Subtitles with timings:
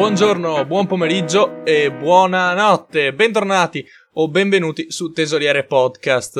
[0.00, 6.38] Buongiorno, buon pomeriggio e buonanotte, bentornati o benvenuti su Tesoriere Podcast.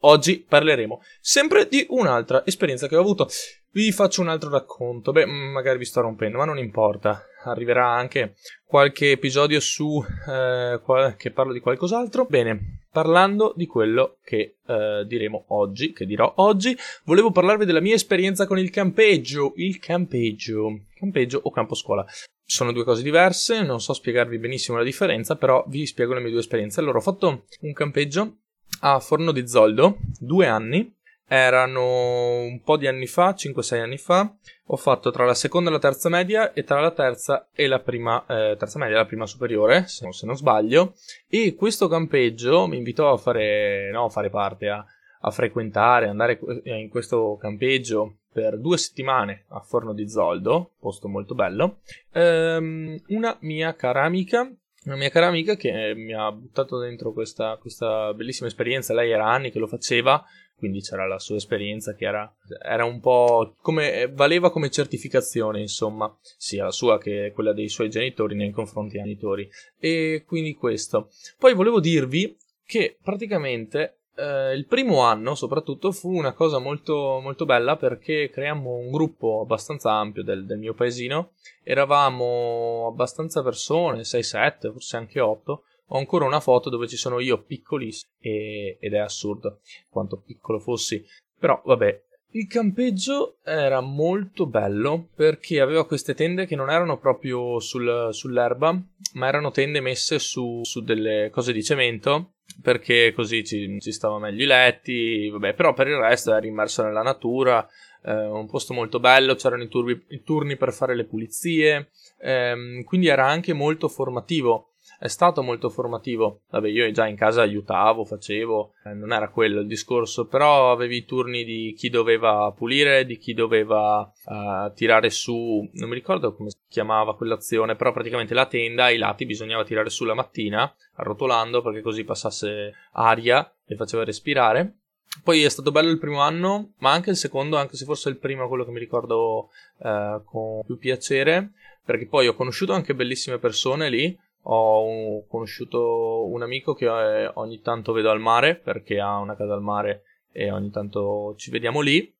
[0.00, 3.28] Oggi parleremo sempre di un'altra esperienza che ho avuto.
[3.70, 5.12] Vi faccio un altro racconto.
[5.12, 7.22] Beh, magari vi sto rompendo, ma non importa.
[7.44, 12.24] Arriverà anche qualche episodio su eh, qual- che parlo di qualcos'altro.
[12.24, 17.94] Bene, parlando di quello che eh, diremo oggi, che dirò oggi, volevo parlarvi della mia
[17.94, 19.52] esperienza con il campeggio.
[19.56, 20.84] Il campeggio.
[20.94, 22.06] Campeggio o campo scuola.
[22.52, 26.28] Sono due cose diverse, non so spiegarvi benissimo la differenza, però vi spiego le mie
[26.28, 26.80] due esperienze.
[26.80, 28.40] Allora, ho fatto un campeggio
[28.80, 30.94] a Forno di Zoldo, due anni,
[31.26, 35.72] erano un po' di anni fa, 5-6 anni fa, ho fatto tra la seconda e
[35.72, 39.24] la terza media e tra la terza e la prima, eh, terza media la prima
[39.24, 40.92] superiore, se non, se non, sbaglio,
[41.28, 44.84] e questo campeggio mi invitò a fare, no, a fare parte, a,
[45.22, 51.34] a frequentare, andare in questo campeggio per due settimane a Forno di Zoldo, posto molto
[51.34, 51.80] bello,
[52.12, 54.50] ehm, una mia cara amica,
[54.84, 59.28] una mia cara amica che mi ha buttato dentro questa, questa bellissima esperienza, lei era
[59.28, 60.24] anni che lo faceva,
[60.56, 62.32] quindi c'era la sua esperienza che era,
[62.64, 67.90] era un po' come valeva come certificazione, insomma, sia la sua che quella dei suoi
[67.90, 69.48] genitori nei confronti dei genitori.
[69.78, 71.10] E quindi questo.
[71.36, 77.44] Poi volevo dirvi che praticamente eh, il primo anno soprattutto fu una cosa molto, molto
[77.44, 81.32] bella perché creammo un gruppo abbastanza ampio del, del mio paesino,
[81.62, 87.42] eravamo abbastanza persone, 6-7, forse anche 8, ho ancora una foto dove ci sono io
[87.42, 91.04] piccolissimo e, ed è assurdo quanto piccolo fossi,
[91.38, 92.10] però vabbè.
[92.34, 98.82] Il campeggio era molto bello perché aveva queste tende che non erano proprio sul, sull'erba,
[99.14, 104.18] ma erano tende messe su, su delle cose di cemento perché così ci, ci stava
[104.18, 107.66] meglio i letti, vabbè, però per il resto era immerso nella natura,
[108.04, 112.84] eh, un posto molto bello, c'erano i, turbi, i turni per fare le pulizie, ehm,
[112.84, 114.71] quindi era anche molto formativo
[115.02, 116.42] è stato molto formativo.
[116.50, 120.98] Vabbè, io già in casa aiutavo, facevo, eh, non era quello il discorso, però avevi
[120.98, 126.36] i turni di chi doveva pulire, di chi doveva uh, tirare su, non mi ricordo
[126.36, 130.72] come si chiamava quell'azione, però praticamente la tenda ai lati bisognava tirare su la mattina,
[130.94, 134.76] arrotolando perché così passasse aria e faceva respirare.
[135.24, 138.18] Poi è stato bello il primo anno, ma anche il secondo, anche se forse il
[138.18, 139.48] primo quello che mi ricordo
[139.78, 141.50] uh, con più piacere,
[141.84, 147.30] perché poi ho conosciuto anche bellissime persone lì, ho un, conosciuto un amico che eh,
[147.34, 151.50] ogni tanto vedo al mare perché ha una casa al mare e ogni tanto ci
[151.50, 152.12] vediamo lì.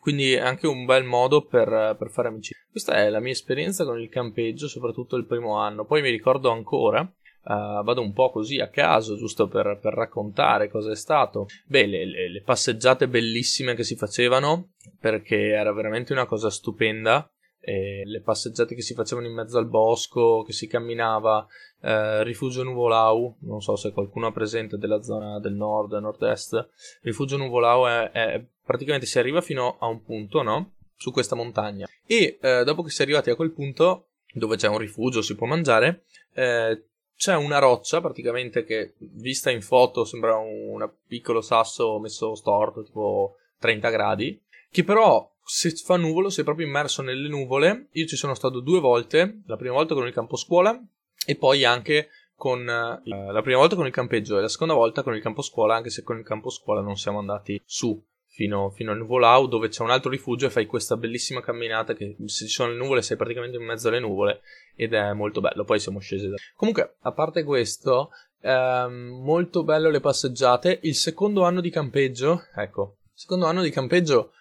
[0.00, 2.64] Quindi è anche un bel modo per, per fare amicizia.
[2.70, 5.84] Questa è la mia esperienza con il campeggio, soprattutto il primo anno.
[5.84, 7.06] Poi mi ricordo ancora
[7.42, 11.46] Uh, vado un po' così a caso, giusto per, per raccontare cosa è stato.
[11.64, 17.26] Beh, le, le, le, passeggiate bellissime che si facevano, perché era veramente una cosa stupenda
[17.60, 21.46] e le passeggiate che si facevano in mezzo al bosco, che si camminava,
[21.82, 26.68] eh, Rifugio Nuvolau, non so se qualcuno ha presente della zona del nord, nord-est,
[27.02, 30.72] Rifugio Nuvolau è, è praticamente si arriva fino a un punto, no?
[30.96, 34.66] Su questa montagna e eh, dopo che si è arrivati a quel punto dove c'è
[34.66, 40.36] un rifugio, si può mangiare, eh, c'è una roccia praticamente che vista in foto sembra
[40.38, 44.42] un piccolo sasso messo storto, tipo 30 gradi,
[44.72, 47.88] che però se fa nuvolo, sei proprio immerso nelle nuvole.
[47.92, 50.80] Io ci sono stato due volte, la prima volta con il campo scuola
[51.26, 55.02] e poi anche con uh, la prima volta con il campeggio e la seconda volta
[55.02, 58.02] con il campo scuola, anche se con il campo scuola non siamo andati su
[58.40, 62.16] fino, fino al Nuvolau dove c'è un altro rifugio e fai questa bellissima camminata che
[62.24, 64.40] se ci sono le nuvole sei praticamente in mezzo alle nuvole
[64.74, 65.64] ed è molto bello.
[65.64, 66.36] Poi siamo scesi da...
[66.54, 70.78] Comunque, a parte questo, ehm, molto bello le passeggiate.
[70.82, 74.32] Il secondo anno di campeggio, ecco, secondo anno di campeggio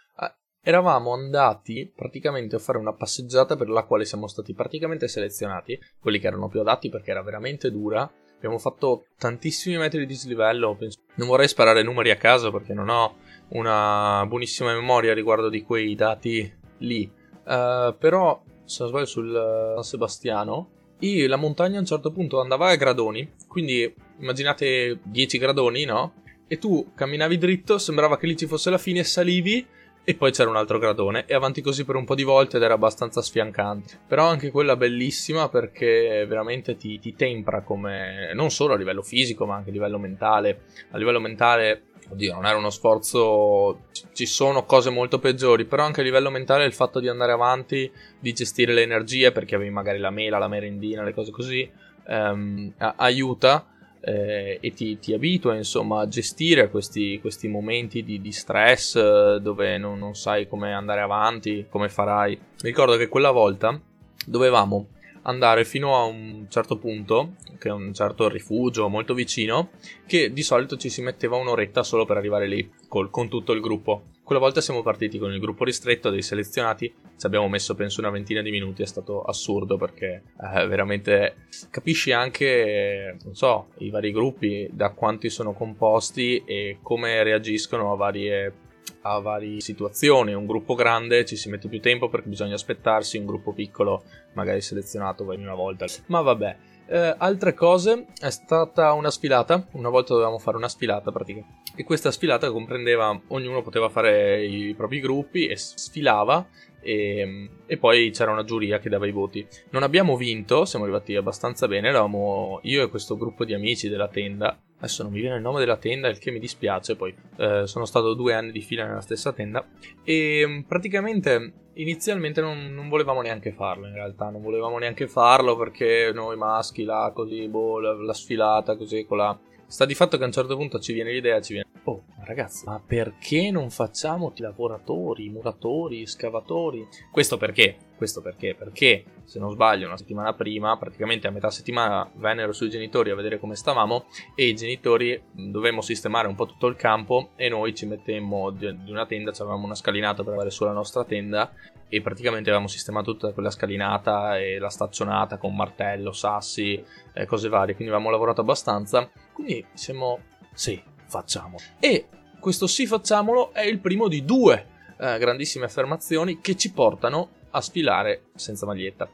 [0.62, 6.20] eravamo andati praticamente a fare una passeggiata per la quale siamo stati praticamente selezionati, quelli
[6.20, 8.10] che erano più adatti perché era veramente dura.
[8.36, 11.00] Abbiamo fatto tantissimi metri di dislivello, penso...
[11.16, 13.18] non vorrei sparare numeri a caso perché non ho
[13.50, 19.84] una buonissima memoria riguardo di quei dati lì, uh, però se non sbaglio sul San
[19.84, 20.70] Sebastiano
[21.00, 26.14] e la montagna a un certo punto andava a gradoni, quindi immaginate 10 gradoni, no?
[26.48, 29.66] E tu camminavi dritto, sembrava che lì ci fosse la fine, salivi
[30.10, 32.64] e poi c'era un altro gradone e avanti così per un po' di volte ed
[32.64, 34.00] era abbastanza sfiancante.
[34.08, 39.46] Però anche quella bellissima perché veramente ti, ti tempra come non solo a livello fisico
[39.46, 40.62] ma anche a livello mentale.
[40.90, 43.82] A livello mentale Oddio, non era uno sforzo.
[44.12, 47.92] Ci sono cose molto peggiori, però anche a livello mentale il fatto di andare avanti,
[48.20, 51.70] di gestire le energie, perché avevi magari la mela, la merendina, le cose così,
[52.08, 53.64] ehm, aiuta
[54.02, 59.40] eh, e ti, ti, abitua insomma a gestire questi, questi momenti di, di stress eh,
[59.42, 62.40] dove non, non, sai come andare avanti, come farai.
[62.62, 63.80] Ricordo che quella volta
[64.26, 64.88] dovevamo
[65.24, 69.70] andare fino a un certo punto, che è un certo rifugio molto vicino,
[70.08, 73.62] che di solito ci si metteva un'oretta solo per arrivare lì col, con tutto il
[73.62, 74.04] gruppo.
[74.30, 78.12] Quella volta siamo partiti con il gruppo ristretto dei selezionati, ci abbiamo messo penso una
[78.12, 84.12] ventina di minuti, è stato assurdo perché eh, veramente capisci anche, non so, i vari
[84.12, 88.54] gruppi, da quanti sono composti e come reagiscono a varie
[89.02, 90.36] a varie situazioni.
[90.36, 94.04] Un gruppo grande ci si mette più tempo perché bisogna aspettarsi, un gruppo piccolo
[94.34, 95.88] magari selezionato vai una volta.
[96.06, 96.58] Ma vabbè.
[96.92, 101.86] Eh, altre cose, è stata una sfilata, una volta dovevamo fare una sfilata praticamente e
[101.86, 106.46] questa sfilata comprendeva, ognuno poteva fare i propri gruppi e sfilava
[106.82, 109.48] e, e, poi c'era una giuria che dava i voti.
[109.70, 114.10] Non abbiamo vinto, siamo arrivati abbastanza bene, eravamo io e questo gruppo di amici della
[114.10, 114.60] tenda.
[114.78, 117.86] Adesso non mi viene il nome della tenda, il che mi dispiace, poi eh, sono
[117.86, 119.66] stato due anni di fila nella stessa tenda
[120.04, 126.12] e praticamente inizialmente non, non, volevamo neanche farlo in realtà, non volevamo neanche farlo perché
[126.14, 129.40] noi maschi là così, boh, la, la sfilata così con la
[129.70, 131.70] Sta di fatto che a un certo punto ci viene l'idea, ci viene...
[131.84, 136.88] Oh, ragazzi, ma perché non facciamo lavoratori, muratori, scavatori?
[137.12, 137.78] Questo perché?
[138.00, 138.56] Questo perché?
[138.56, 143.16] Perché, se non sbaglio, una settimana prima, praticamente a metà settimana, vennero sui genitori a
[143.16, 144.06] vedere come stavamo
[144.36, 148.90] e i genitori dovevamo sistemare un po' tutto il campo e noi ci mettemmo di
[148.90, 151.52] una tenda, avevamo una scalinata per avere sulla nostra tenda
[151.90, 156.82] e praticamente avevamo sistemato tutta quella scalinata e la staccionata con martello, sassi,
[157.14, 160.20] eh, cose varie, quindi avevamo lavorato abbastanza, quindi siamo
[160.54, 161.58] sì, facciamo.
[161.82, 162.08] E
[162.40, 164.68] questo sì facciamolo è il primo di due
[164.98, 169.10] eh, grandissime affermazioni che ci portano a sfilare senza maglietta.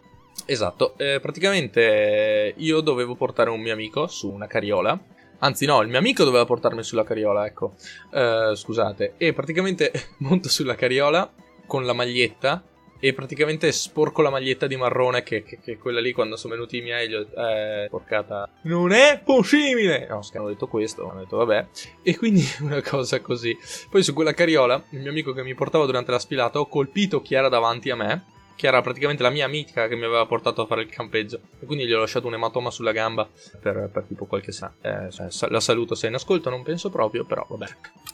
[0.46, 5.00] Esatto, eh, praticamente io dovevo portare un mio amico su una carriola
[5.40, 7.74] Anzi, no, il mio amico doveva portarmi sulla carriola, ecco.
[8.12, 9.16] Uh, scusate.
[9.18, 11.32] E praticamente monto sulla carriola
[11.68, 12.64] con la maglietta
[13.00, 16.78] e praticamente sporco la maglietta di marrone che, che, che quella lì quando sono venuti
[16.78, 20.08] i miei gli ho detto, eh, porcata, non è possibile!
[20.10, 21.68] No, hanno detto questo, hanno detto vabbè.
[22.02, 23.58] E quindi una cosa così.
[23.90, 27.22] Poi su quella carriola, il mio amico che mi portava durante la sfilata, ho colpito
[27.22, 30.62] chi era davanti a me che era praticamente la mia amica che mi aveva portato
[30.62, 31.42] a fare il campeggio.
[31.60, 33.28] E quindi gli ho lasciato un ematoma sulla gamba
[33.60, 34.74] per, per tipo qualche sa.
[34.82, 35.10] Eh,
[35.50, 37.68] la saluto se in ascolto, non penso proprio, però vabbè.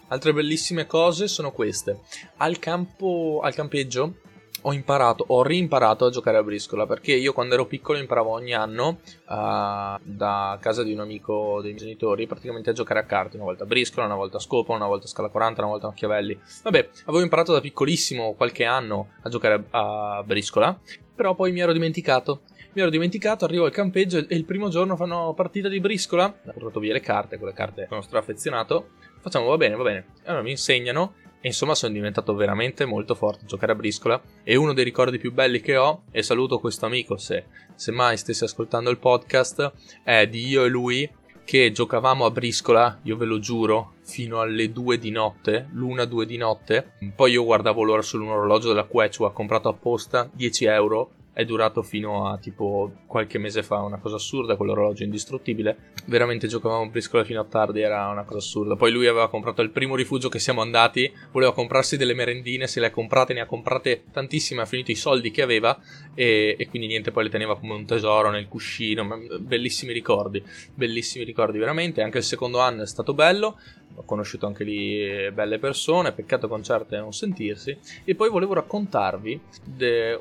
[0.07, 1.99] Altre bellissime cose sono queste.
[2.37, 4.15] Al campo, al campeggio
[4.61, 8.53] ho imparato, ho rimparato a giocare a briscola perché io quando ero piccolo imparavo ogni
[8.53, 13.37] anno uh, da casa di un amico dei miei genitori praticamente a giocare a carte,
[13.37, 15.87] una volta a briscola, una volta a scopa, una volta a scala 40, una volta
[15.87, 16.39] a Machiavelli.
[16.63, 20.79] Vabbè, avevo imparato da piccolissimo, qualche anno, a giocare a, a briscola,
[21.15, 22.41] però poi mi ero dimenticato.
[22.73, 26.25] Mi ero dimenticato, arrivo al campeggio e il primo giorno fanno partita di briscola.
[26.25, 28.91] Ho portato via le carte, quelle carte sono straffezionato.
[29.19, 30.05] Facciamo, va bene, va bene.
[30.23, 34.55] Allora mi insegnano e insomma sono diventato veramente molto forte a giocare a briscola e
[34.55, 37.45] uno dei ricordi più belli che ho, e saluto questo amico se,
[37.75, 39.71] se mai stesse ascoltando il podcast,
[40.03, 41.09] è di io e lui
[41.43, 46.25] che giocavamo a briscola, io ve lo giuro, fino alle 2 di notte, l'una 2
[46.25, 46.93] di notte.
[47.13, 52.37] Poi io guardavo l'ora sull'orologio della Quechua, comprato apposta, 10 euro, è durato fino a
[52.37, 55.93] tipo qualche mese fa, una cosa assurda, quell'orologio indistruttibile.
[56.05, 58.75] Veramente giocavamo a briscola fino a tardi, era una cosa assurda.
[58.75, 62.79] Poi lui aveva comprato il primo rifugio che siamo andati, voleva comprarsi delle merendine, se
[62.79, 65.77] le ha comprate, ne ha comprate tantissime, ha finito i soldi che aveva
[66.13, 69.07] e, e quindi niente, poi le teneva come un tesoro nel cuscino.
[69.39, 72.01] Bellissimi ricordi, bellissimi ricordi veramente.
[72.01, 73.59] Anche il secondo anno è stato bello,
[73.95, 77.77] ho conosciuto anche lì eh, belle persone, peccato con certe non sentirsi.
[78.03, 79.39] E poi volevo raccontarvi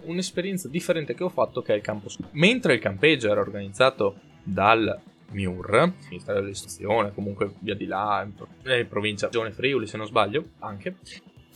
[0.03, 2.09] un'esperienza differente che ho fatto che è il campo.
[2.33, 5.01] Mentre il campeggio era organizzato dal
[5.33, 8.27] MIUR, Ministero dell'Istruzione, comunque via di là,
[8.65, 10.97] in provincia Gione Friuli se non sbaglio, anche.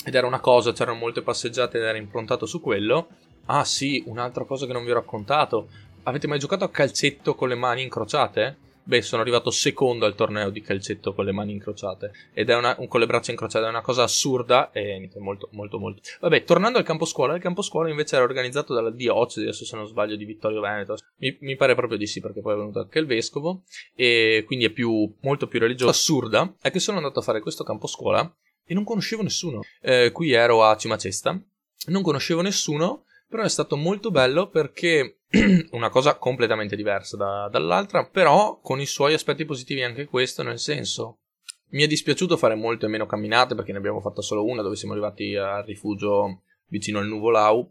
[0.07, 3.09] Ed era una cosa, c'erano molte passeggiate ed era improntato su quello.
[3.47, 5.69] Ah sì, un'altra cosa che non vi ho raccontato.
[6.05, 8.59] Avete mai giocato a calcetto con le mani incrociate?
[8.87, 12.13] Beh, sono arrivato secondo al torneo di calcetto con le mani incrociate.
[12.35, 15.79] Ed è una, con le braccia incrociate, è una cosa assurda e niente, molto, molto,
[15.79, 16.03] molto.
[16.21, 19.75] Vabbè, tornando al campo scuola, il campo scuola invece era organizzato dalla diocesi, adesso se
[19.77, 20.97] non sbaglio, di Vittorio Veneto.
[21.17, 23.63] Mi, mi pare proprio di sì, perché poi è venuto anche il vescovo.
[23.95, 25.91] E quindi è più, molto più religioso.
[25.91, 28.31] Assurda è che sono andato a fare questo campo scuola
[28.67, 29.63] e non conoscevo nessuno.
[29.81, 31.41] Eh, qui ero a Cimacesta,
[31.87, 33.05] non conoscevo nessuno
[33.35, 35.23] però è stato molto bello perché
[35.73, 40.61] una cosa completamente diversa da, dall'altra, però con i suoi aspetti positivi anche questo, nel
[40.61, 41.19] senso
[41.71, 44.93] mi è dispiaciuto fare molte meno camminate perché ne abbiamo fatta solo una dove siamo
[44.93, 47.69] arrivati al rifugio vicino al Nuvolau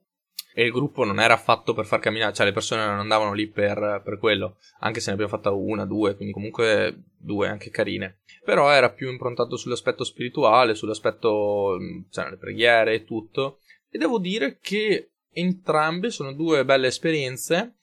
[0.53, 3.47] e il gruppo non era fatto per far camminare, cioè le persone non andavano lì
[3.47, 8.19] per, per, quello, anche se ne abbiamo fatta una, due, quindi comunque due anche carine.
[8.43, 11.77] Però era più improntato sull'aspetto spirituale, sull'aspetto,
[12.09, 13.59] cioè le preghiere e tutto.
[13.89, 17.73] E devo dire che Entrambe sono due belle esperienze.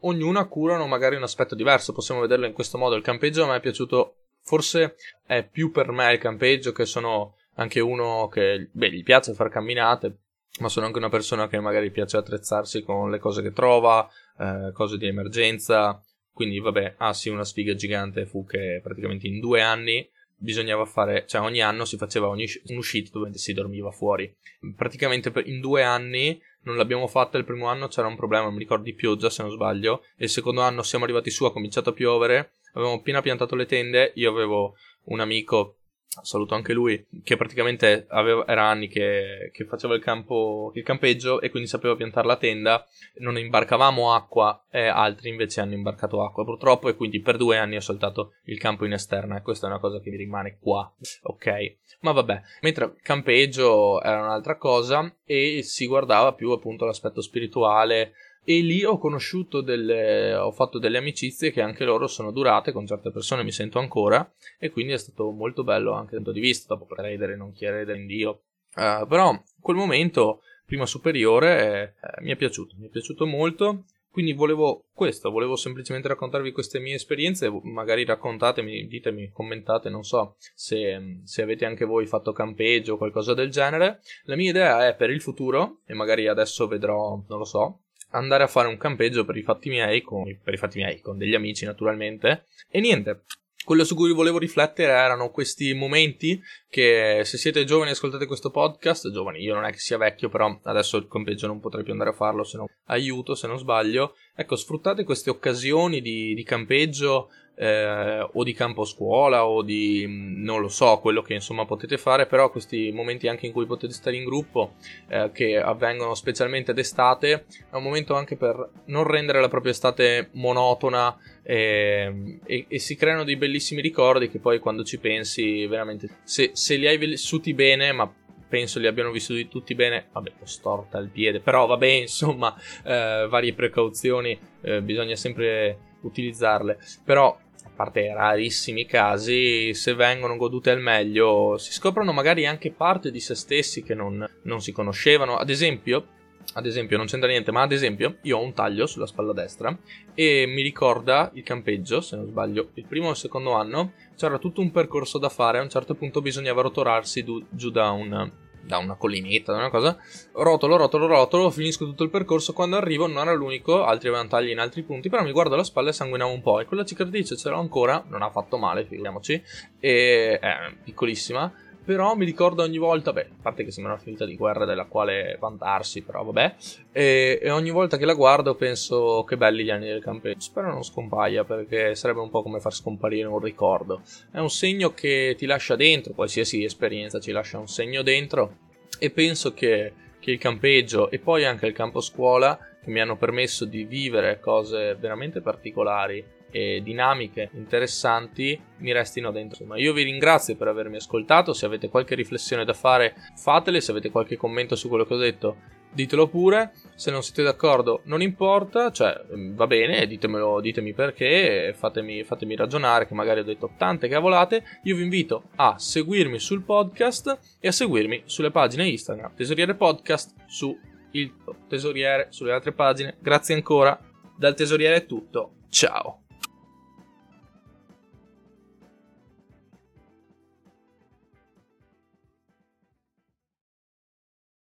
[0.00, 2.94] ognuna curano magari un aspetto diverso, possiamo vederlo in questo modo.
[2.94, 4.96] Il campeggio a me è piaciuto, forse
[5.26, 9.50] è più per me il campeggio che sono anche uno che, beh, gli piace fare
[9.50, 10.18] camminate,
[10.60, 14.08] ma sono anche una persona che magari piace attrezzarsi con le cose che trova,
[14.38, 16.02] eh, cose di emergenza.
[16.32, 21.24] Quindi, vabbè, ah sì, una sfiga gigante fu che praticamente in due anni bisognava fare,
[21.26, 24.32] cioè ogni anno si faceva ogni, un'uscita dove si dormiva fuori.
[24.76, 28.84] Praticamente in due anni non l'abbiamo fatta, il primo anno c'era un problema, mi ricordo
[28.84, 31.94] di pioggia se non sbaglio, e il secondo anno siamo arrivati su, ha cominciato a
[31.94, 35.76] piovere, avevamo appena piantato le tende, io avevo un amico
[36.22, 41.40] saluto anche lui, che praticamente aveva, era anni che, che faceva il, campo, il campeggio
[41.40, 42.86] e quindi sapeva piantare la tenda,
[43.18, 47.76] non imbarcavamo acqua e altri invece hanno imbarcato acqua purtroppo e quindi per due anni
[47.76, 50.92] ho saltato il campo in esterna e questa è una cosa che mi rimane qua,
[51.22, 51.76] ok?
[52.00, 58.12] Ma vabbè, mentre campeggio era un'altra cosa e si guardava più appunto l'aspetto spirituale,
[58.44, 62.86] e lì ho conosciuto delle, ho fatto delle amicizie che anche loro sono durate, con
[62.86, 66.40] certe persone mi sento ancora, e quindi è stato molto bello anche dal punto di
[66.40, 68.42] vista, dopo credere, non credere in Dio.
[68.76, 73.84] Uh, però quel momento, prima superiore, eh, mi è piaciuto, mi è piaciuto molto,
[74.14, 80.36] quindi volevo questo, volevo semplicemente raccontarvi queste mie esperienze, magari raccontatemi, ditemi, commentate, non so
[80.54, 84.00] se, se, avete anche voi fatto campeggio o qualcosa del genere.
[84.26, 87.80] La mia idea è per il futuro, e magari adesso vedrò, non lo so,
[88.14, 91.18] andare a fare un campeggio per i fatti miei, con, per i fatti miei, con
[91.18, 92.46] degli amici naturalmente.
[92.68, 93.24] E niente,
[93.64, 98.50] quello su cui volevo riflettere erano questi momenti che se siete giovani e ascoltate questo
[98.50, 101.92] podcast, giovani, io non è che sia vecchio, però adesso il campeggio non potrei più
[101.92, 104.16] andare a farlo se no aiuto, se non sbaglio.
[104.34, 110.60] Ecco, sfruttate queste occasioni di, di campeggio eh, o di campo scuola o di non
[110.60, 114.16] lo so, quello che insomma potete fare, però questi momenti anche in cui potete stare
[114.16, 114.74] in gruppo
[115.08, 120.30] eh, che avvengono specialmente d'estate è un momento anche per non rendere la propria estate
[120.32, 126.08] monotona eh, e, e, si creano dei bellissimi ricordi che poi quando ci pensi veramente
[126.24, 128.12] se, se li hai vissuti bene ma
[128.48, 130.06] penso li abbiano vissuti tutti bene.
[130.12, 136.78] Vabbè, ho storta il piede, però vabbè, insomma, eh, varie precauzioni eh, bisogna sempre utilizzarle.
[137.04, 137.36] Però
[137.74, 143.34] parte rarissimi casi, se vengono godute al meglio, si scoprono magari anche parte di se
[143.34, 145.36] stessi che non, non si conoscevano.
[145.36, 146.06] Ad esempio,
[146.54, 149.76] ad esempio, non c'entra niente, ma ad esempio, io ho un taglio sulla spalla destra
[150.14, 154.38] e mi ricorda il campeggio, se non sbaglio, il primo o il secondo anno, c'era
[154.38, 158.30] tutto un percorso da fare, a un certo punto bisognava rotolarsi du- giù da un,
[158.66, 159.96] da una collinetta, da una cosa,
[160.32, 164.50] rotolo, rotolo, rotolo, finisco tutto il percorso, quando arrivo non era l'unico, altri avevano tagli
[164.50, 167.36] in altri punti, però mi guardo alla spalla e sanguinavo un po', e quella cicatrice
[167.36, 169.42] ce l'ho ancora, non ha fatto male, figuriamoci,
[169.78, 171.52] e è piccolissima,
[171.84, 174.86] però mi ricordo ogni volta, beh, a parte che sembra una finita di guerra della
[174.86, 176.54] quale vantarsi, però vabbè,
[176.92, 180.40] e, e, ogni volta che la guardo penso che belli gli anni del campeggio.
[180.40, 184.00] Spero non scompaia perché sarebbe un po' come far scomparire un ricordo.
[184.30, 188.56] È un segno che ti lascia dentro, qualsiasi esperienza ci lascia un segno dentro
[188.98, 193.16] e penso che, che il campeggio e poi anche il campo scuola che mi hanno
[193.16, 199.64] permesso di vivere cose veramente particolari e dinamiche interessanti mi restino dentro.
[199.64, 201.52] Insomma, io vi ringrazio per avermi ascoltato.
[201.52, 203.80] Se avete qualche riflessione da fare, fatele.
[203.80, 205.56] Se avete qualche commento su quello che ho detto,
[205.90, 206.70] ditelo pure.
[206.94, 212.54] Se non siete d'accordo, non importa, cioè mm, va bene, ditemelo, ditemi perché, fatemi, fatemi
[212.54, 214.62] ragionare, che magari ho detto tante cavolate.
[214.84, 220.34] Io vi invito a seguirmi sul podcast e a seguirmi sulle pagine Instagram, Tesoriere Podcast,
[220.46, 220.78] su
[221.10, 221.34] il
[221.68, 223.16] Tesoriere, sulle altre pagine.
[223.20, 223.98] Grazie ancora.
[224.36, 225.54] Dal Tesoriere è tutto.
[225.68, 226.23] Ciao.